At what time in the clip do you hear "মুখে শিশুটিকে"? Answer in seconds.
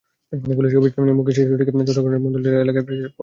1.19-1.71